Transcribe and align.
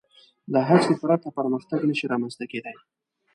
له 0.53 0.59
هڅې 0.69 0.93
پرته 1.01 1.27
پرمختګ 1.37 1.79
نهشي 1.89 2.05
رامنځ 2.11 2.33
ته 2.39 2.45
کېدی. 2.51 2.75